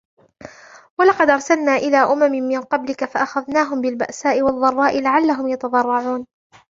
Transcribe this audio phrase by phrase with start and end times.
[0.99, 6.25] ولقد أرسلنا إلى أمم من قبلك فأخذناهم بالبأساء والضراء لعلهم يتضرعون